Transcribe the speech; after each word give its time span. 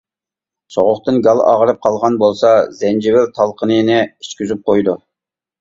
سوغۇقتىن 0.75 1.19
گال 1.27 1.41
ئاغرىپ 1.51 1.83
قالغان 1.87 2.17
بولسا 2.23 2.53
زەنجىۋىل 2.79 3.29
تالقىنىنى 3.37 4.01
ئىچكۈزۈپ 4.07 4.65
قويىدۇ. 4.73 4.99